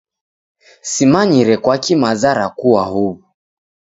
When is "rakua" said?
2.39-2.83